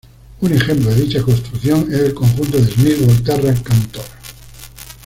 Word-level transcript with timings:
Un 0.41 0.51
ejemplo 0.51 0.89
de 0.89 0.95
dicha 1.03 1.21
construcción 1.21 1.85
es 1.93 1.99
el 1.99 2.13
conjunto 2.15 2.57
de 2.57 2.65
Smith-Volterra-Cantor. 2.65 4.05